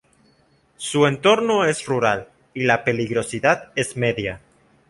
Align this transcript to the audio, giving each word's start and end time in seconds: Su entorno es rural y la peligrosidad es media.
Su 0.77 1.05
entorno 1.05 1.63
es 1.63 1.85
rural 1.85 2.27
y 2.55 2.63
la 2.63 2.83
peligrosidad 2.83 3.71
es 3.75 3.97
media. 3.97 4.41